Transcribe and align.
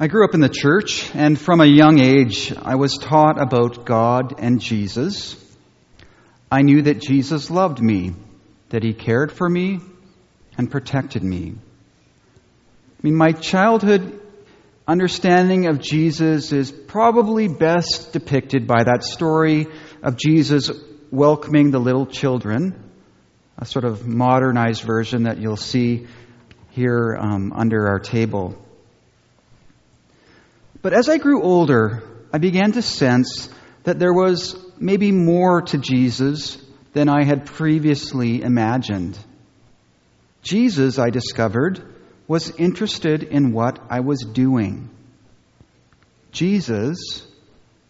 I 0.00 0.06
grew 0.06 0.24
up 0.24 0.34
in 0.34 0.40
the 0.40 0.48
church, 0.48 1.12
and 1.12 1.36
from 1.36 1.60
a 1.60 1.66
young 1.66 1.98
age, 1.98 2.52
I 2.56 2.76
was 2.76 2.98
taught 2.98 3.42
about 3.42 3.84
God 3.84 4.38
and 4.38 4.60
Jesus. 4.60 5.34
I 6.52 6.62
knew 6.62 6.82
that 6.82 7.00
Jesus 7.00 7.50
loved 7.50 7.82
me, 7.82 8.14
that 8.68 8.84
He 8.84 8.92
cared 8.92 9.32
for 9.32 9.48
me 9.48 9.80
and 10.56 10.70
protected 10.70 11.24
me. 11.24 11.54
I 11.56 13.00
mean, 13.02 13.16
my 13.16 13.32
childhood 13.32 14.20
understanding 14.86 15.66
of 15.66 15.80
Jesus 15.80 16.52
is 16.52 16.70
probably 16.70 17.48
best 17.48 18.12
depicted 18.12 18.68
by 18.68 18.84
that 18.84 19.02
story 19.02 19.66
of 20.00 20.16
Jesus 20.16 20.70
welcoming 21.10 21.72
the 21.72 21.80
little 21.80 22.06
children, 22.06 22.92
a 23.58 23.64
sort 23.64 23.84
of 23.84 24.06
modernized 24.06 24.84
version 24.84 25.24
that 25.24 25.38
you'll 25.38 25.56
see 25.56 26.06
here 26.70 27.18
um, 27.20 27.52
under 27.52 27.88
our 27.88 27.98
table. 27.98 28.56
But 30.80 30.92
as 30.92 31.08
I 31.08 31.18
grew 31.18 31.42
older, 31.42 32.02
I 32.32 32.38
began 32.38 32.72
to 32.72 32.82
sense 32.82 33.48
that 33.84 33.98
there 33.98 34.12
was 34.12 34.56
maybe 34.78 35.12
more 35.12 35.62
to 35.62 35.78
Jesus 35.78 36.58
than 36.92 37.08
I 37.08 37.24
had 37.24 37.46
previously 37.46 38.42
imagined. 38.42 39.18
Jesus, 40.42 40.98
I 40.98 41.10
discovered, 41.10 41.82
was 42.26 42.50
interested 42.50 43.22
in 43.22 43.52
what 43.52 43.78
I 43.90 44.00
was 44.00 44.20
doing. 44.20 44.90
Jesus 46.30 47.26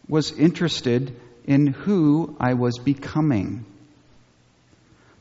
was 0.08 0.32
interested 0.32 1.14
in 1.44 1.66
who 1.66 2.36
I 2.40 2.54
was 2.54 2.78
becoming. 2.78 3.66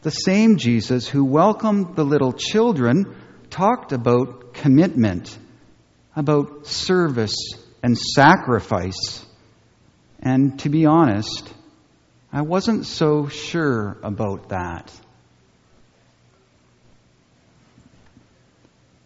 The 0.04 0.12
same 0.12 0.58
Jesus 0.58 1.08
who 1.08 1.26
welcomed 1.26 1.96
the 1.96 2.06
little 2.06 2.32
children 2.32 3.16
talked 3.50 3.92
about 3.92 4.54
commitment 4.54 5.38
about 6.18 6.66
service 6.66 7.36
and 7.84 7.96
sacrifice. 7.96 9.24
And 10.20 10.60
to 10.62 10.70
be 10.70 10.88
honest, 10.88 11.48
I 12.34 12.42
wasn't 12.42 12.88
so 12.88 13.28
sure 13.28 13.98
about 14.02 14.50
that. 14.50 14.92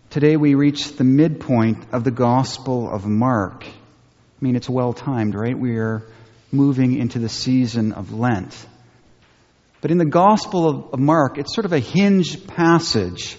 Today 0.10 0.38
we 0.38 0.56
reach 0.56 0.96
the 0.96 1.04
midpoint 1.04 1.86
of 1.92 2.06
the 2.06 2.12
Gospel 2.12 2.90
of 2.90 3.06
Mark. 3.06 3.66
I 3.66 3.72
mean, 4.40 4.56
it's 4.56 4.70
well 4.70 4.94
timed, 4.94 5.36
right? 5.36 5.58
We 5.58 5.80
are 5.80 6.04
moving 6.50 6.98
into 6.98 7.20
the 7.20 7.30
season 7.30 7.92
of 7.92 8.14
Lent. 8.14 8.58
But 9.82 9.92
in 9.92 9.98
the 9.98 10.06
Gospel 10.06 10.90
of 10.94 11.00
Mark, 11.00 11.38
it's 11.38 11.54
sort 11.54 11.66
of 11.66 11.74
a 11.74 11.80
hinge 11.80 12.48
passage 12.48 13.38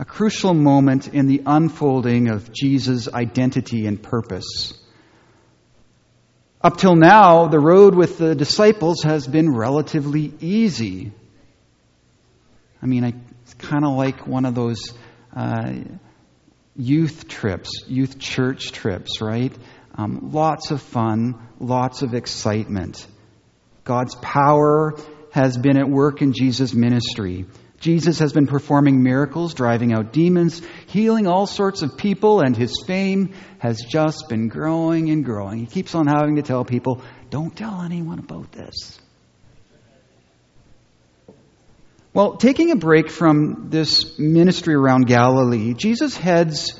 a 0.00 0.04
crucial 0.06 0.54
moment 0.54 1.08
in 1.08 1.26
the 1.26 1.42
unfolding 1.44 2.30
of 2.30 2.50
Jesus' 2.50 3.06
identity 3.06 3.86
and 3.86 4.02
purpose. 4.02 4.72
Up 6.62 6.78
till 6.78 6.96
now, 6.96 7.48
the 7.48 7.60
road 7.60 7.94
with 7.94 8.16
the 8.16 8.34
disciples 8.34 9.02
has 9.02 9.26
been 9.26 9.54
relatively 9.54 10.32
easy. 10.40 11.12
I 12.82 12.86
mean, 12.86 13.22
it's 13.42 13.52
kind 13.54 13.84
of 13.84 13.94
like 13.94 14.26
one 14.26 14.46
of 14.46 14.54
those 14.54 14.94
uh, 15.36 15.70
youth 16.74 17.28
trips, 17.28 17.84
youth 17.86 18.18
church 18.18 18.72
trips, 18.72 19.20
right? 19.20 19.52
Um, 19.94 20.30
lots 20.32 20.70
of 20.70 20.80
fun, 20.80 21.46
lots 21.58 22.00
of 22.00 22.14
excitement. 22.14 23.06
God's 23.84 24.14
power 24.14 24.94
has 25.30 25.58
been 25.58 25.76
at 25.76 25.90
work 25.90 26.22
in 26.22 26.32
Jesus' 26.32 26.72
ministry. 26.72 27.44
Jesus 27.80 28.18
has 28.18 28.34
been 28.34 28.46
performing 28.46 29.02
miracles, 29.02 29.54
driving 29.54 29.94
out 29.94 30.12
demons, 30.12 30.60
healing 30.86 31.26
all 31.26 31.46
sorts 31.46 31.80
of 31.80 31.96
people, 31.96 32.40
and 32.40 32.54
his 32.54 32.84
fame 32.86 33.32
has 33.58 33.80
just 33.80 34.28
been 34.28 34.48
growing 34.48 35.10
and 35.10 35.24
growing. 35.24 35.60
He 35.60 35.66
keeps 35.66 35.94
on 35.94 36.06
having 36.06 36.36
to 36.36 36.42
tell 36.42 36.64
people, 36.64 37.02
don't 37.30 37.56
tell 37.56 37.80
anyone 37.80 38.18
about 38.18 38.52
this. 38.52 39.00
Well, 42.12 42.36
taking 42.36 42.70
a 42.70 42.76
break 42.76 43.08
from 43.08 43.70
this 43.70 44.18
ministry 44.18 44.74
around 44.74 45.06
Galilee, 45.06 45.72
Jesus 45.72 46.14
heads 46.16 46.78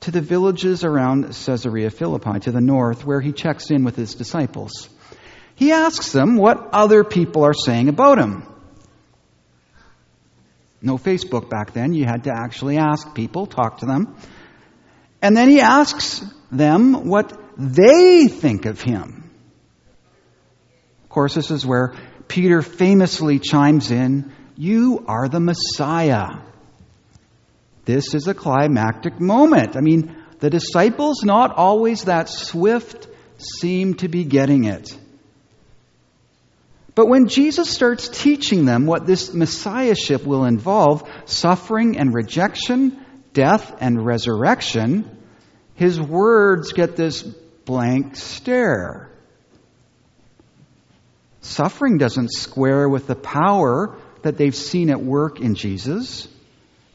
to 0.00 0.12
the 0.12 0.20
villages 0.20 0.84
around 0.84 1.24
Caesarea 1.24 1.90
Philippi 1.90 2.38
to 2.40 2.52
the 2.52 2.60
north, 2.60 3.04
where 3.04 3.20
he 3.20 3.32
checks 3.32 3.70
in 3.70 3.82
with 3.82 3.96
his 3.96 4.14
disciples. 4.14 4.88
He 5.56 5.72
asks 5.72 6.12
them 6.12 6.36
what 6.36 6.68
other 6.72 7.02
people 7.02 7.42
are 7.44 7.54
saying 7.54 7.88
about 7.88 8.18
him. 8.18 8.46
No 10.84 10.98
Facebook 10.98 11.48
back 11.48 11.72
then. 11.72 11.94
You 11.94 12.04
had 12.04 12.24
to 12.24 12.30
actually 12.30 12.76
ask 12.76 13.14
people, 13.14 13.46
talk 13.46 13.78
to 13.78 13.86
them. 13.86 14.16
And 15.22 15.34
then 15.34 15.48
he 15.48 15.60
asks 15.60 16.22
them 16.52 17.08
what 17.08 17.32
they 17.56 18.28
think 18.28 18.66
of 18.66 18.82
him. 18.82 19.30
Of 21.02 21.08
course, 21.08 21.34
this 21.34 21.50
is 21.50 21.64
where 21.64 21.94
Peter 22.28 22.60
famously 22.60 23.38
chimes 23.38 23.90
in 23.90 24.30
You 24.56 25.04
are 25.08 25.26
the 25.26 25.40
Messiah. 25.40 26.42
This 27.86 28.14
is 28.14 28.28
a 28.28 28.34
climactic 28.34 29.18
moment. 29.18 29.76
I 29.76 29.80
mean, 29.80 30.14
the 30.40 30.50
disciples, 30.50 31.24
not 31.24 31.56
always 31.56 32.04
that 32.04 32.28
swift, 32.28 33.08
seem 33.38 33.94
to 33.94 34.08
be 34.08 34.24
getting 34.24 34.64
it. 34.64 34.94
But 36.94 37.08
when 37.08 37.28
Jesus 37.28 37.68
starts 37.70 38.08
teaching 38.08 38.64
them 38.64 38.86
what 38.86 39.06
this 39.06 39.34
messiahship 39.34 40.24
will 40.24 40.44
involve 40.44 41.08
suffering 41.24 41.98
and 41.98 42.14
rejection, 42.14 43.04
death 43.32 43.76
and 43.80 44.04
resurrection 44.04 45.14
his 45.74 46.00
words 46.00 46.72
get 46.72 46.96
this 46.96 47.22
blank 47.22 48.16
stare. 48.16 49.10
Suffering 51.40 51.98
doesn't 51.98 52.32
square 52.32 52.88
with 52.88 53.06
the 53.06 53.16
power 53.16 53.98
that 54.22 54.38
they've 54.38 54.54
seen 54.54 54.90
at 54.90 55.02
work 55.02 55.40
in 55.40 55.54
Jesus. 55.54 56.28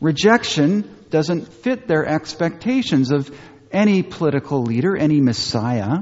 Rejection 0.01 0.95
doesn't 1.09 1.53
fit 1.53 1.87
their 1.87 2.05
expectations 2.05 3.11
of 3.11 3.29
any 3.71 4.01
political 4.01 4.63
leader, 4.63 4.95
any 4.95 5.19
Messiah. 5.19 5.99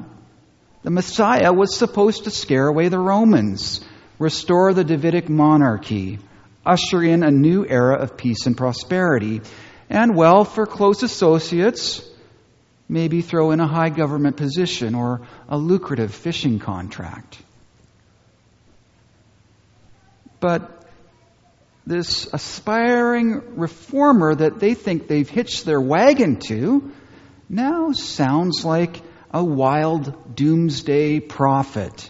The 0.84 0.92
Messiah 0.92 1.52
was 1.52 1.76
supposed 1.76 2.26
to 2.26 2.32
scare 2.32 2.68
away 2.68 2.90
the 2.90 3.00
Romans, 3.00 3.82
restore 4.20 4.74
the 4.74 4.84
Davidic 4.84 5.28
monarchy, 5.28 6.20
usher 6.66 7.04
in 7.04 7.24
a 7.24 7.32
new 7.32 7.66
era 7.66 7.98
of 7.98 8.18
peace 8.18 8.46
and 8.46 8.56
prosperity, 8.56 9.42
and, 9.90 10.16
well, 10.16 10.44
for 10.44 10.66
close 10.66 11.02
associates, 11.04 12.08
maybe 12.90 13.22
throw 13.22 13.52
in 13.52 13.60
a 13.60 13.68
high 13.68 13.90
government 13.90 14.38
position 14.38 14.96
or 14.96 15.22
a 15.50 15.58
lucrative 15.58 16.14
fishing 16.14 16.60
contract. 16.60 17.38
But 20.40 20.86
this 21.86 22.32
aspiring 22.32 23.58
reformer 23.58 24.36
that 24.36 24.60
they 24.60 24.74
think 24.74 25.08
they've 25.08 25.30
hitched 25.30 25.66
their 25.66 25.82
wagon 25.82 26.40
to 26.48 26.92
now 27.50 27.94
sounds 27.94 28.66
like 28.66 29.02
a 29.32 29.44
wild 29.44 30.36
doomsday 30.36 31.20
prophet. 31.20 32.10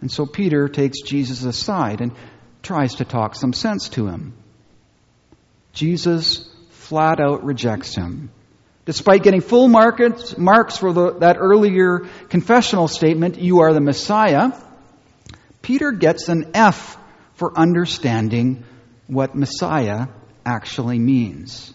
And 0.00 0.10
so 0.10 0.26
Peter 0.26 0.68
takes 0.68 1.02
Jesus 1.02 1.44
aside 1.44 2.00
and 2.00 2.12
tries 2.62 2.96
to 2.96 3.04
talk 3.04 3.34
some 3.34 3.52
sense 3.52 3.88
to 3.90 4.06
him. 4.06 4.34
Jesus 5.72 6.50
flat 6.70 7.20
out 7.20 7.44
rejects 7.44 7.94
him. 7.94 8.30
Despite 8.84 9.22
getting 9.22 9.40
full 9.40 9.68
markets, 9.68 10.36
marks 10.36 10.76
for 10.76 10.92
the, 10.92 11.12
that 11.20 11.36
earlier 11.38 12.00
confessional 12.28 12.86
statement, 12.86 13.38
you 13.38 13.60
are 13.60 13.72
the 13.72 13.80
Messiah, 13.80 14.52
Peter 15.62 15.90
gets 15.92 16.28
an 16.28 16.50
F 16.52 16.98
for 17.34 17.58
understanding 17.58 18.64
what 19.06 19.34
Messiah 19.34 20.08
actually 20.44 20.98
means. 20.98 21.72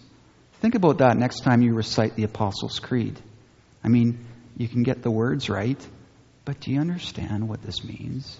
Think 0.60 0.76
about 0.76 0.98
that 0.98 1.16
next 1.16 1.40
time 1.40 1.62
you 1.62 1.74
recite 1.74 2.14
the 2.14 2.24
Apostles' 2.24 2.78
Creed. 2.78 3.18
I 3.82 3.88
mean, 3.88 4.24
you 4.56 4.68
can 4.68 4.82
get 4.82 5.02
the 5.02 5.10
words 5.10 5.48
right, 5.48 5.78
but 6.44 6.60
do 6.60 6.70
you 6.70 6.80
understand 6.80 7.48
what 7.48 7.62
this 7.62 7.84
means? 7.84 8.38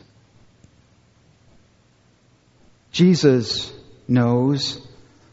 Jesus 2.92 3.72
knows 4.08 4.87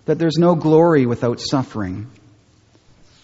that 0.06 0.20
there's 0.20 0.38
no 0.38 0.56
glory 0.56 1.06
without 1.06 1.40
suffering. 1.42 2.10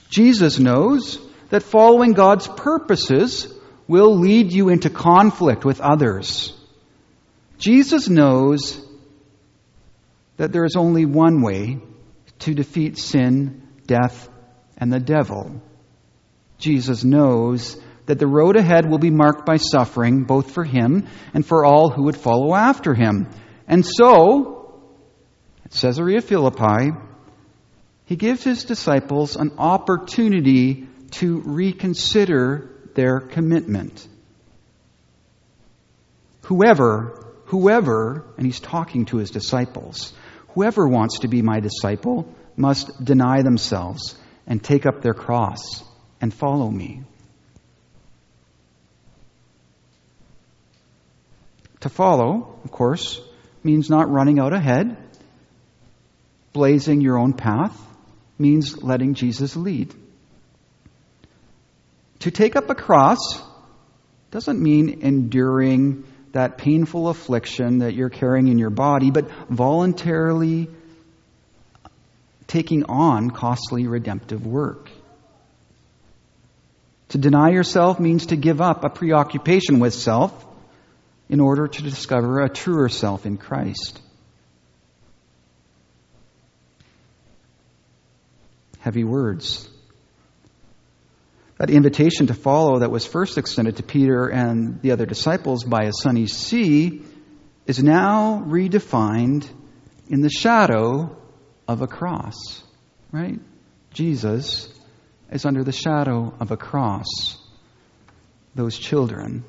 Jesus 0.10 0.60
knows 0.60 1.20
that 1.50 1.64
following 1.64 2.14
God's 2.14 2.48
purposes 2.48 3.48
will 3.88 4.18
lead 4.18 4.52
you 4.52 4.70
into 4.70 4.90
conflict 4.90 5.64
with 5.64 5.80
others. 5.82 6.54
Jesus 7.60 8.10
knows 8.10 8.84
that 10.38 10.52
there 10.52 10.66
is 10.66 10.76
only 10.76 11.06
one 11.06 11.42
way 11.42 11.80
to 12.40 12.54
defeat 12.54 12.98
sin, 12.98 13.62
death, 13.86 14.28
and 14.78 14.92
the 14.92 15.00
devil. 15.00 15.62
Jesus 16.58 17.04
knows 17.04 17.78
that 18.06 18.20
the 18.20 18.28
road 18.28 18.56
ahead 18.56 18.90
will 18.90 18.98
be 18.98 19.10
marked 19.10 19.46
by 19.46 19.58
suffering, 19.58 20.24
both 20.24 20.52
for 20.52 20.64
him 20.64 21.08
and 21.34 21.46
for 21.46 21.66
all 21.66 21.90
who 21.90 22.04
would 22.04 22.18
follow 22.18 22.54
after 22.54 22.94
him. 22.94 23.30
And 23.68 23.86
so, 23.86 24.82
at 25.66 25.72
Caesarea 25.72 26.22
Philippi, 26.22 26.92
he 28.06 28.16
gives 28.16 28.44
his 28.44 28.66
disciples 28.66 29.36
an 29.36 29.54
opportunity 29.58 30.88
to 31.12 31.42
reconsider 31.46 32.70
their 32.96 33.20
commitment. 33.20 34.08
Whoever, 36.44 37.34
whoever, 37.46 38.26
and 38.38 38.46
he's 38.46 38.60
talking 38.60 39.06
to 39.06 39.18
his 39.18 39.32
disciples, 39.32 40.14
whoever 40.50 40.88
wants 40.88 41.20
to 41.20 41.30
be 41.30 41.42
my 41.42 41.62
disciple 41.62 42.28
must 42.58 43.04
deny 43.04 43.42
themselves 43.42 44.16
and 44.46 44.62
take 44.62 44.86
up 44.86 45.02
their 45.02 45.14
cross 45.14 45.84
and 46.24 46.34
follow 46.34 46.72
me. 46.72 47.02
To 51.82 51.90
follow, 51.90 52.58
of 52.64 52.72
course, 52.72 53.20
means 53.62 53.90
not 53.90 54.10
running 54.10 54.40
out 54.40 54.54
ahead, 54.54 54.96
blazing 56.54 57.02
your 57.02 57.18
own 57.18 57.34
path, 57.34 57.78
means 58.40 58.82
letting 58.82 59.16
Jesus 59.16 59.58
lead. 59.58 59.94
To 62.20 62.32
take 62.32 62.56
up 62.56 62.70
a 62.70 62.76
cross 62.76 63.44
doesn't 64.32 64.64
mean 64.64 65.02
enduring 65.02 66.06
that 66.32 66.58
painful 66.58 67.10
affliction 67.10 67.80
that 67.80 67.96
you're 67.96 68.10
carrying 68.10 68.48
in 68.48 68.58
your 68.58 68.70
body, 68.70 69.12
but 69.12 69.30
voluntarily 69.50 70.70
taking 72.48 72.86
on 72.86 73.30
costly 73.30 73.88
redemptive 73.88 74.48
work. 74.48 74.90
To 77.14 77.20
deny 77.20 77.52
yourself 77.52 78.00
means 78.00 78.26
to 78.28 78.36
give 78.36 78.60
up 78.60 78.84
a 78.84 78.90
preoccupation 78.90 79.80
with 79.80 79.94
self 79.94 80.34
in 81.30 81.40
order 81.40 81.68
to 81.68 81.82
discover 81.84 82.42
a 82.42 82.50
truer 82.50 82.90
self 82.90 83.28
in 83.28 83.38
Christ. 83.38 84.02
Heavy 88.80 89.04
words. 89.04 89.70
That 91.60 91.70
invitation 91.70 92.26
to 92.28 92.34
follow 92.34 92.80
that 92.80 92.90
was 92.90 93.06
first 93.06 93.38
extended 93.38 93.78
to 93.78 93.84
Peter 93.84 94.28
and 94.28 94.82
the 94.82 94.90
other 94.90 95.06
disciples 95.06 95.64
by 95.64 95.84
a 95.84 95.94
sunny 95.94 96.26
sea 96.26 97.04
is 97.68 97.84
now 97.84 98.44
redefined 98.44 99.48
in 100.10 100.22
the 100.22 100.32
shadow 100.32 101.16
of 101.68 101.84
a 101.84 101.88
cross, 101.88 102.64
right? 103.12 103.40
Jesus 103.92 104.68
is 105.34 105.46
under 105.46 105.64
the 105.64 105.72
shadow 105.72 106.32
of 106.40 106.52
a 106.52 106.58
cross. 106.58 107.08
Those 108.54 108.78
children 108.78 109.44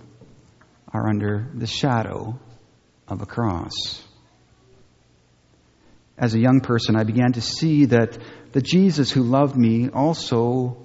are 0.93 1.07
under 1.09 1.47
the 1.53 1.67
shadow 1.67 2.39
of 3.07 3.21
a 3.21 3.27
cross. 3.27 4.03
As 6.17 6.35
a 6.35 6.39
young 6.39 6.61
person, 6.61 6.97
I 6.97 7.05
began 7.05 7.33
to 7.33 7.43
see 7.43 7.85
that 7.87 8.17
the 8.53 8.63
Jesus 8.63 9.11
who 9.11 9.25
loved 9.25 9.57
me 9.57 9.91
also 9.91 10.79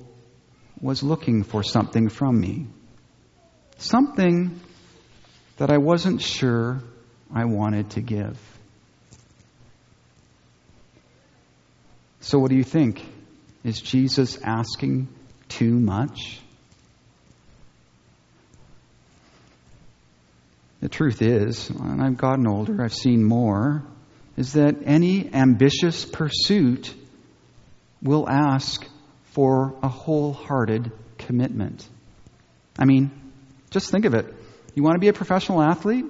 was 0.82 1.02
looking 1.02 1.44
for 1.44 1.64
something 1.64 2.10
from 2.10 2.38
me. 2.38 2.68
Something 3.78 4.60
that 5.58 5.72
I 5.72 5.78
wasn't 5.78 6.22
sure 6.22 6.82
I 7.34 7.46
wanted 7.46 7.92
to 7.92 8.02
give. 8.02 8.38
So, 12.20 12.38
what 12.40 12.50
do 12.50 12.58
you 12.58 12.66
think? 12.66 13.06
Is 13.64 13.82
Jesus 13.82 14.40
asking 14.42 15.08
too 15.48 15.74
much? 15.74 16.40
The 20.82 20.90
truth 20.90 21.22
is, 21.22 21.70
and 21.70 22.02
I've 22.02 22.18
gotten 22.18 22.48
older, 22.48 22.82
I've 22.82 22.94
seen 22.94 23.24
more, 23.24 23.84
is 24.38 24.54
that 24.54 24.78
any 24.86 25.34
ambitious 25.34 26.06
pursuit 26.06 26.94
will 28.02 28.30
ask 28.30 28.88
for 29.32 29.76
a 29.84 29.90
wholehearted 29.90 30.94
commitment. 31.18 31.86
I 32.78 32.86
mean, 32.86 33.12
just 33.72 33.92
think 33.92 34.06
of 34.06 34.14
it. 34.14 34.34
You 34.74 34.84
want 34.84 34.96
to 34.96 35.00
be 35.00 35.10
a 35.10 35.14
professional 35.14 35.62
athlete? 35.62 36.06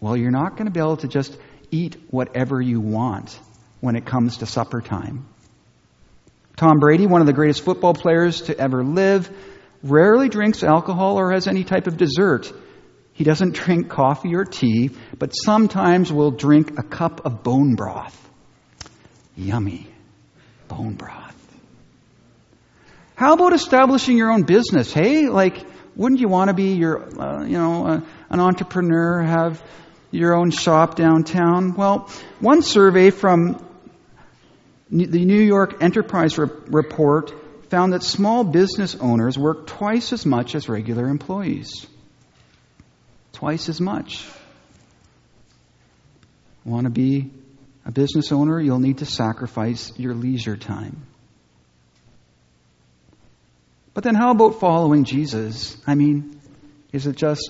Well, 0.00 0.16
you're 0.16 0.30
not 0.30 0.52
going 0.52 0.66
to 0.66 0.70
be 0.70 0.78
able 0.78 0.98
to 0.98 1.08
just 1.08 1.36
eat 1.72 1.96
whatever 2.10 2.60
you 2.60 2.80
want 2.80 3.38
when 3.80 3.96
it 3.96 4.06
comes 4.06 4.38
to 4.38 4.46
supper 4.46 4.80
time. 4.80 5.26
Tom 6.60 6.78
Brady, 6.78 7.06
one 7.06 7.22
of 7.22 7.26
the 7.26 7.32
greatest 7.32 7.64
football 7.64 7.94
players 7.94 8.42
to 8.42 8.58
ever 8.58 8.84
live, 8.84 9.30
rarely 9.82 10.28
drinks 10.28 10.62
alcohol 10.62 11.18
or 11.18 11.32
has 11.32 11.48
any 11.48 11.64
type 11.64 11.86
of 11.86 11.96
dessert. 11.96 12.52
He 13.14 13.24
doesn't 13.24 13.54
drink 13.54 13.88
coffee 13.88 14.34
or 14.34 14.44
tea, 14.44 14.90
but 15.18 15.30
sometimes 15.30 16.12
will 16.12 16.32
drink 16.32 16.78
a 16.78 16.82
cup 16.82 17.24
of 17.24 17.42
bone 17.42 17.76
broth. 17.76 18.14
Yummy. 19.38 19.86
Bone 20.68 20.96
broth. 20.96 21.34
How 23.16 23.32
about 23.32 23.54
establishing 23.54 24.18
your 24.18 24.30
own 24.30 24.42
business? 24.42 24.92
Hey, 24.92 25.30
like, 25.30 25.66
wouldn't 25.96 26.20
you 26.20 26.28
want 26.28 26.48
to 26.48 26.54
be 26.54 26.74
your, 26.74 27.18
uh, 27.18 27.42
you 27.42 27.56
know, 27.56 27.86
uh, 27.86 28.00
an 28.28 28.38
entrepreneur, 28.38 29.22
have 29.22 29.62
your 30.10 30.34
own 30.34 30.50
shop 30.50 30.94
downtown? 30.94 31.72
Well, 31.74 32.10
one 32.38 32.60
survey 32.60 33.08
from 33.08 33.66
the 34.90 35.24
New 35.24 35.40
York 35.40 35.82
Enterprise 35.82 36.36
Report 36.36 37.32
found 37.68 37.92
that 37.92 38.02
small 38.02 38.42
business 38.42 38.96
owners 38.96 39.38
work 39.38 39.66
twice 39.66 40.12
as 40.12 40.26
much 40.26 40.54
as 40.54 40.68
regular 40.68 41.06
employees. 41.06 41.86
Twice 43.32 43.68
as 43.68 43.80
much. 43.80 44.26
Want 46.64 46.84
to 46.84 46.90
be 46.90 47.30
a 47.86 47.92
business 47.92 48.32
owner? 48.32 48.60
You'll 48.60 48.80
need 48.80 48.98
to 48.98 49.06
sacrifice 49.06 49.92
your 49.96 50.14
leisure 50.14 50.56
time. 50.56 51.06
But 53.94 54.04
then, 54.04 54.14
how 54.14 54.32
about 54.32 54.60
following 54.60 55.04
Jesus? 55.04 55.76
I 55.86 55.94
mean, 55.94 56.40
is 56.92 57.06
it 57.06 57.16
just 57.16 57.48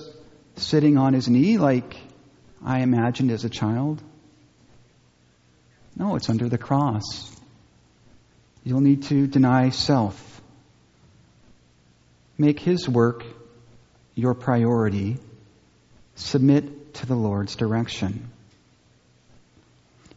sitting 0.55 0.97
on 0.97 1.13
his 1.13 1.27
knee 1.27 1.57
like 1.57 1.95
I 2.63 2.81
imagined 2.81 3.31
as 3.31 3.45
a 3.45 3.49
child? 3.49 4.01
No, 6.01 6.15
it's 6.15 6.31
under 6.31 6.49
the 6.49 6.57
cross. 6.57 7.31
You'll 8.63 8.81
need 8.81 9.03
to 9.03 9.27
deny 9.27 9.69
self. 9.69 10.41
Make 12.39 12.59
His 12.59 12.89
work 12.89 13.23
your 14.15 14.33
priority. 14.33 15.19
Submit 16.15 16.95
to 16.95 17.05
the 17.05 17.13
Lord's 17.13 17.55
direction. 17.55 18.31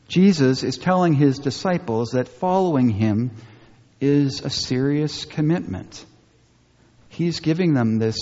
Jesus 0.08 0.62
is 0.62 0.78
telling 0.78 1.12
His 1.12 1.38
disciples 1.38 2.12
that 2.12 2.28
following 2.28 2.88
Him 2.88 3.32
is 4.00 4.40
a 4.40 4.48
serious 4.48 5.26
commitment. 5.26 6.02
He's 7.11 7.40
giving 7.40 7.75
them 7.75 7.99
this 7.99 8.16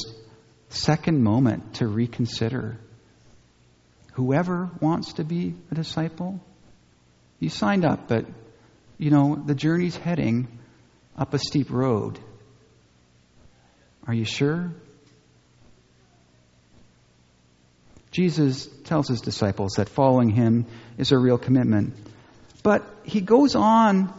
second 0.68 1.22
moment 1.22 1.74
to 1.74 1.86
reconsider. 1.86 2.76
Whoever 4.14 4.68
wants 4.80 5.12
to 5.14 5.24
be 5.24 5.54
a 5.70 5.76
disciple, 5.76 6.40
you 7.42 7.48
signed 7.48 7.84
up, 7.84 8.06
but 8.06 8.24
you 8.98 9.10
know, 9.10 9.34
the 9.34 9.56
journey's 9.56 9.96
heading 9.96 10.46
up 11.18 11.34
a 11.34 11.38
steep 11.38 11.70
road. 11.70 12.20
Are 14.06 14.14
you 14.14 14.24
sure? 14.24 14.70
Jesus 18.12 18.68
tells 18.84 19.08
his 19.08 19.20
disciples 19.20 19.72
that 19.72 19.88
following 19.88 20.30
him 20.30 20.66
is 20.98 21.10
a 21.10 21.18
real 21.18 21.36
commitment. 21.36 21.94
But 22.62 22.84
he 23.02 23.20
goes 23.20 23.56
on 23.56 24.14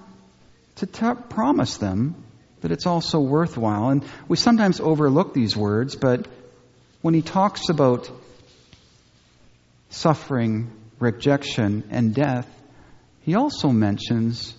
to 0.76 0.86
t- 0.86 1.14
promise 1.30 1.78
them 1.78 2.22
that 2.60 2.72
it's 2.72 2.86
also 2.86 3.22
worthwhile. 3.22 3.88
And 3.88 4.04
we 4.28 4.36
sometimes 4.36 4.82
overlook 4.82 5.34
these 5.34 5.56
words, 5.56 5.96
but 5.96 6.28
when 7.02 7.14
he 7.14 7.22
talks 7.22 7.70
about 7.70 8.12
suffering, 9.92 10.72
rejection, 11.00 11.86
and 11.90 12.14
death, 12.14 12.48
he 13.24 13.36
also 13.36 13.70
mentions 13.70 14.54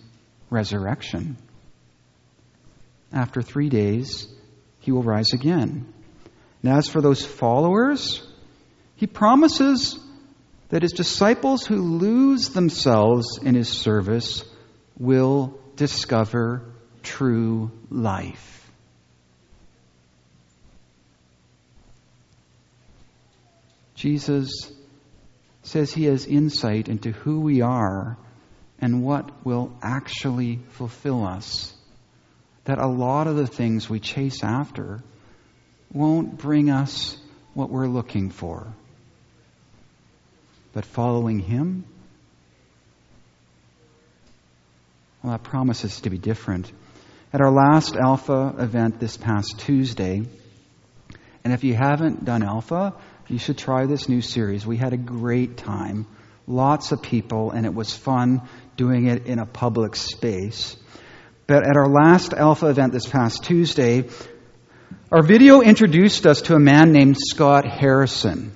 resurrection. 0.51 1.37
After 3.13 3.43
three 3.43 3.69
days, 3.69 4.27
he 4.81 4.91
will 4.91 5.03
rise 5.03 5.33
again. 5.33 5.93
And 6.63 6.73
as 6.73 6.89
for 6.89 7.03
those 7.03 7.25
followers, 7.25 8.27
he 8.97 9.07
promises 9.07 9.99
that 10.71 10.83
his 10.83 10.93
disciples 10.93 11.67
who 11.67 11.77
lose 11.77 12.49
themselves 12.51 13.39
in 13.43 13.55
his 13.55 13.69
service 13.69 14.45
will 14.99 15.59
discover 15.77 16.63
true 17.03 17.71
life. 17.91 18.71
Jesus 23.95 24.73
says 25.63 25.93
he 25.93 26.05
has 26.05 26.27
insight 26.27 26.89
into 26.89 27.11
who 27.13 27.41
we 27.41 27.61
are 27.61 28.17
and 28.81 29.05
what 29.05 29.45
will 29.45 29.77
actually 29.83 30.61
fulfill 30.71 31.25
us. 31.25 31.75
That 32.65 32.79
a 32.79 32.87
lot 32.87 33.27
of 33.27 33.37
the 33.37 33.47
things 33.47 33.89
we 33.89 34.01
chase 34.01 34.43
after 34.43 35.03
won't 35.93 36.39
bring 36.39 36.71
us 36.71 37.17
what 37.53 37.71
we're 37.71 37.87
looking 37.87 38.31
for. 38.31 38.67
But 40.73 40.85
following 40.85 41.39
Him, 41.39 41.85
Well, 45.25 45.33
that 45.33 45.43
promises 45.43 46.03
to 46.03 46.11
be 46.11 46.19
different. 46.19 46.71
At 47.33 47.41
our 47.41 47.51
last 47.51 47.97
Alpha 47.97 48.55
event 48.59 49.01
this 49.01 49.17
past 49.17 49.59
Tuesday, 49.59 50.23
and 51.43 51.53
if 51.55 51.65
you 51.65 51.73
haven't 51.73 52.27
done 52.27 52.43
Alpha, 52.43 52.93
you 53.29 53.39
should 53.39 53.57
try 53.57 53.87
this 53.87 54.07
new 54.07 54.21
series. 54.21 54.67
We 54.67 54.77
had 54.77 54.93
a 54.93 54.99
great 54.99 55.57
time. 55.57 56.07
Lots 56.47 56.93
of 56.93 57.01
people, 57.01 57.53
and 57.53 57.65
it 57.65 57.73
was 57.73 57.97
fun 57.97 58.43
doing 58.77 59.07
it 59.07 59.27
in 59.27 59.39
a 59.39 59.47
public 59.47 59.97
space. 59.97 60.77
But 61.47 61.69
at 61.69 61.77
our 61.77 61.89
last 61.89 62.33
Alpha 62.33 62.69
event 62.69 62.93
this 62.93 63.07
past 63.07 63.45
Tuesday, 63.45 64.09
our 65.13 65.23
video 65.23 65.61
introduced 65.61 66.27
us 66.27 66.43
to 66.43 66.55
a 66.55 66.61
man 66.61 66.93
named 66.93 67.17
Scott 67.19 67.67
Harrison. 67.67 68.53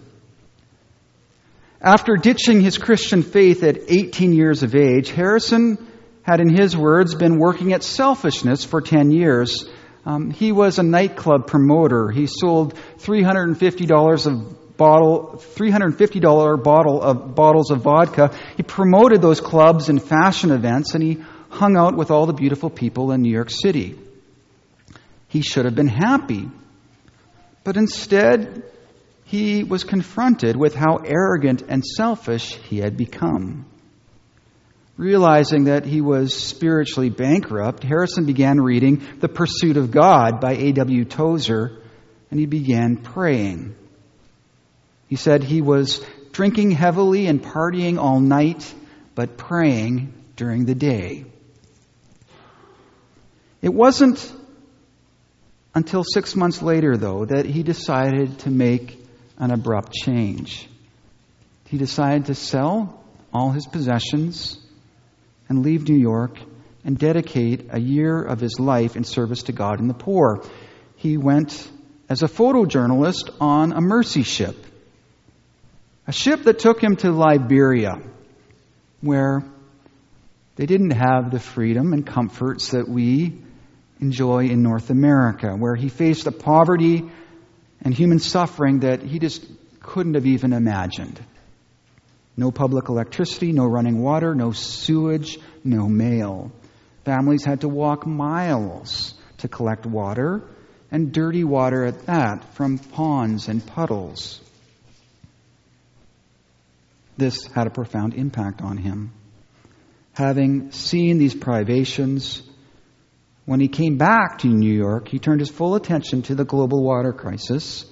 After 1.80 2.16
ditching 2.16 2.60
his 2.60 2.78
Christian 2.78 3.22
faith 3.22 3.62
at 3.62 3.78
18 3.88 4.32
years 4.32 4.62
of 4.62 4.74
age, 4.74 5.10
Harrison 5.10 5.78
had, 6.22 6.40
in 6.40 6.48
his 6.48 6.76
words, 6.76 7.14
been 7.14 7.38
working 7.38 7.72
at 7.72 7.84
selfishness 7.84 8.64
for 8.64 8.80
10 8.80 9.12
years. 9.12 9.68
Um, 10.04 10.30
he 10.30 10.50
was 10.50 10.78
a 10.78 10.82
nightclub 10.82 11.46
promoter. 11.46 12.10
He 12.10 12.26
sold 12.26 12.74
$350 12.98 14.26
of 14.26 14.58
bottle, 14.78 15.42
$350 15.56 16.62
bottle 16.62 17.02
of 17.02 17.34
bottles 17.34 17.70
of 17.70 17.82
vodka. 17.82 18.34
He 18.56 18.62
promoted 18.62 19.20
those 19.20 19.42
clubs 19.42 19.90
and 19.90 20.02
fashion 20.02 20.50
events, 20.50 20.94
and 20.94 21.02
he 21.02 21.18
hung 21.50 21.76
out 21.76 21.94
with 21.96 22.10
all 22.10 22.24
the 22.24 22.32
beautiful 22.32 22.70
people 22.70 23.12
in 23.12 23.20
New 23.20 23.32
York 23.32 23.50
City. 23.50 23.98
He 25.28 25.42
should 25.42 25.66
have 25.66 25.74
been 25.74 25.88
happy. 25.88 26.48
But 27.64 27.76
instead, 27.76 28.62
he 29.24 29.64
was 29.64 29.84
confronted 29.84 30.56
with 30.56 30.74
how 30.74 31.00
arrogant 31.04 31.62
and 31.68 31.84
selfish 31.84 32.54
he 32.54 32.78
had 32.78 32.96
become. 32.96 33.66
Realizing 34.96 35.64
that 35.64 35.84
he 35.84 36.00
was 36.00 36.34
spiritually 36.34 37.10
bankrupt, 37.10 37.82
Harrison 37.82 38.24
began 38.24 38.60
reading 38.60 39.06
The 39.20 39.28
Pursuit 39.28 39.76
of 39.76 39.90
God 39.90 40.40
by 40.40 40.54
A.W. 40.54 41.04
Tozer, 41.04 41.82
and 42.30 42.40
he 42.40 42.46
began 42.46 42.96
praying. 42.96 43.76
He 45.08 45.16
said 45.16 45.42
he 45.42 45.60
was 45.60 46.04
drinking 46.32 46.70
heavily 46.70 47.26
and 47.26 47.42
partying 47.42 47.98
all 47.98 48.20
night, 48.20 48.72
but 49.14 49.36
praying 49.36 50.12
during 50.36 50.64
the 50.64 50.74
day. 50.74 51.24
It 53.60 53.74
wasn't 53.74 54.32
until 55.74 56.04
six 56.04 56.36
months 56.36 56.62
later, 56.62 56.96
though, 56.96 57.24
that 57.24 57.46
he 57.46 57.62
decided 57.62 58.38
to 58.40 58.50
make 58.50 59.04
an 59.38 59.50
abrupt 59.50 59.92
change. 59.92 60.68
He 61.66 61.78
decided 61.78 62.26
to 62.26 62.34
sell 62.34 63.02
all 63.32 63.50
his 63.50 63.66
possessions 63.66 64.58
and 65.48 65.64
leave 65.64 65.88
New 65.88 65.98
York 65.98 66.38
and 66.84 66.98
dedicate 66.98 67.66
a 67.70 67.80
year 67.80 68.22
of 68.22 68.40
his 68.40 68.58
life 68.58 68.96
in 68.96 69.04
service 69.04 69.44
to 69.44 69.52
God 69.52 69.80
and 69.80 69.90
the 69.90 69.94
poor. 69.94 70.42
He 70.96 71.16
went 71.16 71.70
as 72.08 72.22
a 72.22 72.28
photojournalist 72.28 73.30
on 73.40 73.72
a 73.72 73.80
mercy 73.80 74.22
ship, 74.22 74.56
a 76.08 76.12
ship 76.12 76.44
that 76.44 76.58
took 76.58 76.82
him 76.82 76.96
to 76.96 77.12
Liberia, 77.12 78.00
where 79.02 79.44
they 80.56 80.64
didn't 80.64 80.92
have 80.92 81.30
the 81.30 81.38
freedom 81.38 81.92
and 81.92 82.06
comforts 82.06 82.70
that 82.70 82.88
we 82.88 83.38
enjoy 84.00 84.46
in 84.46 84.62
North 84.62 84.88
America, 84.88 85.54
where 85.54 85.76
he 85.76 85.90
faced 85.90 86.26
a 86.26 86.32
poverty 86.32 87.04
and 87.82 87.92
human 87.92 88.18
suffering 88.18 88.80
that 88.80 89.02
he 89.02 89.18
just 89.18 89.44
couldn't 89.80 90.14
have 90.14 90.24
even 90.24 90.54
imagined. 90.54 91.20
No 92.38 92.50
public 92.50 92.88
electricity, 92.88 93.52
no 93.52 93.66
running 93.66 94.00
water, 94.00 94.34
no 94.34 94.52
sewage, 94.52 95.38
no 95.62 95.88
mail. 95.88 96.50
Families 97.04 97.44
had 97.44 97.60
to 97.60 97.68
walk 97.68 98.06
miles 98.06 99.12
to 99.38 99.48
collect 99.48 99.84
water, 99.84 100.42
and 100.90 101.12
dirty 101.12 101.44
water 101.44 101.84
at 101.84 102.06
that, 102.06 102.54
from 102.54 102.78
ponds 102.78 103.48
and 103.48 103.64
puddles. 103.66 104.40
This 107.18 107.46
had 107.46 107.66
a 107.66 107.70
profound 107.70 108.14
impact 108.14 108.62
on 108.62 108.76
him. 108.76 109.12
Having 110.12 110.70
seen 110.70 111.18
these 111.18 111.34
privations, 111.34 112.42
when 113.44 113.58
he 113.58 113.66
came 113.66 113.98
back 113.98 114.38
to 114.38 114.46
New 114.46 114.72
York, 114.72 115.08
he 115.08 115.18
turned 115.18 115.40
his 115.40 115.50
full 115.50 115.74
attention 115.74 116.22
to 116.22 116.36
the 116.36 116.44
global 116.44 116.82
water 116.82 117.12
crisis 117.12 117.84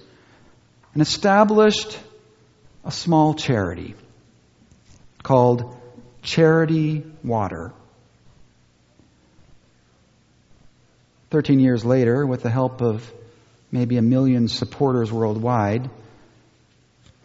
and 0.92 1.02
established 1.02 1.98
a 2.84 2.92
small 2.92 3.34
charity 3.34 3.96
called 5.24 5.76
Charity 6.22 7.04
Water. 7.24 7.72
Thirteen 11.30 11.58
years 11.58 11.84
later, 11.84 12.24
with 12.24 12.44
the 12.44 12.50
help 12.50 12.80
of 12.80 13.12
maybe 13.72 13.96
a 13.96 14.02
million 14.02 14.46
supporters 14.46 15.12
worldwide, 15.12 15.90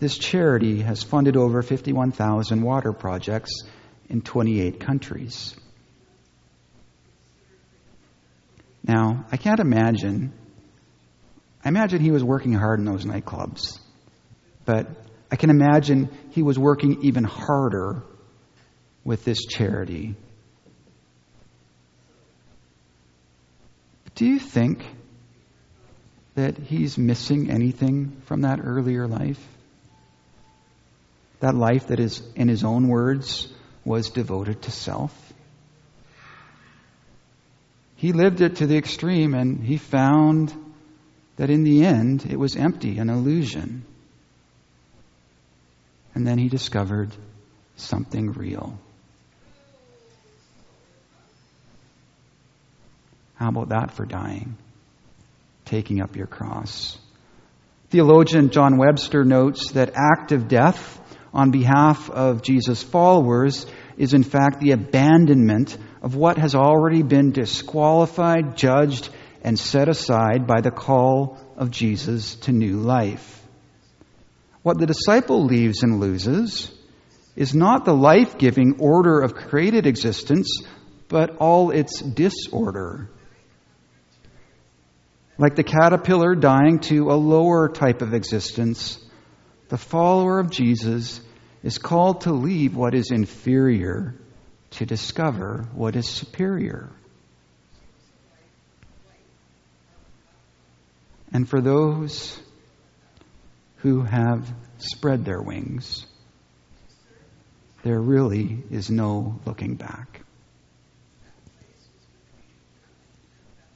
this 0.02 0.18
charity 0.18 0.82
has 0.82 1.04
funded 1.04 1.38
over 1.38 1.62
51,000 1.62 2.64
water 2.64 2.92
projects 2.92 3.52
in 4.10 4.24
28 4.24 4.80
countries. 4.80 5.56
Now, 8.84 9.28
I 9.32 9.38
can't 9.38 9.60
imagine. 9.60 10.34
I 11.64 11.70
imagine 11.70 12.02
he 12.02 12.10
was 12.10 12.24
working 12.24 12.52
hard 12.52 12.80
in 12.80 12.86
those 12.86 13.06
nightclubs. 13.06 13.80
But 14.66 14.88
I 15.32 15.36
can 15.36 15.52
imagine 15.52 16.10
he 16.32 16.42
was 16.42 16.58
working 16.58 17.04
even 17.04 17.24
harder 17.24 18.02
with 19.04 19.24
this 19.24 19.46
charity. 19.46 20.16
Do 24.16 24.26
you 24.26 24.40
think 24.40 24.84
that 26.34 26.58
he's 26.58 26.98
missing 26.98 27.52
anything 27.52 28.20
from 28.26 28.42
that 28.42 28.60
earlier 28.64 29.06
life? 29.06 29.40
That 31.42 31.56
life 31.56 31.88
that 31.88 32.00
is, 32.00 32.24
in 32.36 32.48
his 32.48 32.64
own 32.64 32.88
words, 32.88 33.52
was 33.84 34.10
devoted 34.10 34.62
to 34.64 34.72
self? 34.72 35.14
He 37.96 38.14
lived 38.14 38.42
it 38.42 38.58
to 38.58 38.68
the 38.68 38.78
extreme 38.78 39.34
and 39.34 39.64
he 39.64 39.78
found 39.78 40.54
that 41.36 41.50
in 41.50 41.64
the 41.64 41.86
end 41.86 42.26
it 42.30 42.38
was 42.38 42.56
empty, 42.56 42.98
an 42.98 43.10
illusion. 43.10 43.84
And 46.14 46.26
then 46.26 46.38
he 46.38 46.50
discovered 46.50 47.10
something 47.76 48.32
real. 48.34 48.78
How 53.36 53.50
about 53.50 53.70
that 53.70 53.92
for 53.92 54.06
dying? 54.06 54.58
Taking 55.66 56.02
up 56.02 56.16
your 56.16 56.28
cross. 56.28 57.00
Theologian 57.90 58.52
John 58.52 58.78
Webster 58.78 59.24
notes 59.24 59.72
that 59.72 59.94
active 59.96 60.48
death 60.48 61.01
on 61.34 61.52
behalf 61.52 62.10
of 62.10 62.42
Jesus' 62.42 62.84
followers 62.84 63.66
is 63.98 64.14
in 64.14 64.24
fact 64.24 64.60
the 64.60 64.72
abandonment 64.72 65.78
of 66.02 66.16
what 66.16 66.38
has 66.38 66.56
already 66.56 67.04
been 67.04 67.32
disqualified, 67.32 68.58
judged, 68.58 69.10
and 69.44 69.58
set 69.58 69.90
aside 69.90 70.46
by 70.46 70.62
the 70.62 70.72
call 70.72 71.40
of 71.56 71.72
Jesus 71.72 72.36
to 72.36 72.52
new 72.52 72.78
life. 72.78 73.42
What 74.64 74.78
the 74.78 74.86
disciple 74.86 75.46
leaves 75.46 75.84
and 75.84 76.00
loses 76.00 76.72
is 77.36 77.56
not 77.56 77.86
the 77.86 77.96
life 77.96 78.38
giving 78.38 78.80
order 78.80 79.22
of 79.22 79.34
created 79.34 79.88
existence, 79.88 80.62
but 81.08 81.38
all 81.38 81.72
its 81.72 82.00
disorder. 82.02 83.10
Like 85.38 85.56
the 85.56 85.64
caterpillar 85.64 86.36
dying 86.36 86.80
to 86.82 87.10
a 87.10 87.16
lower 87.16 87.70
type 87.70 88.02
of 88.02 88.14
existence, 88.14 89.01
the 89.72 89.78
follower 89.78 90.38
of 90.38 90.50
Jesus 90.50 91.22
is 91.64 91.78
called 91.78 92.22
to 92.22 92.34
leave 92.34 92.76
what 92.76 92.94
is 92.94 93.10
inferior 93.10 94.14
to 94.72 94.86
discover 94.86 95.66
what 95.74 95.96
is 95.96 96.10
superior. 96.10 96.90
And 101.32 101.48
for 101.48 101.62
those 101.62 102.38
who 103.78 104.02
have 104.02 104.54
spread 104.78 105.24
their 105.24 105.42
wings, 105.42 106.06
there 107.84 108.00
really 108.00 108.62
is 108.72 108.90
no 108.90 109.40
looking 109.46 109.76
back. 109.76 110.24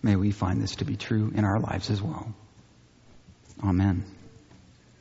May 0.04 0.18
we 0.18 0.32
find 0.32 0.62
this 0.62 0.76
to 0.76 0.86
be 0.86 0.98
true 0.98 1.32
in 1.34 1.46
our 1.46 1.62
lives 1.62 1.90
as 1.90 2.02
well. 2.02 2.36
Amen. 3.64 4.04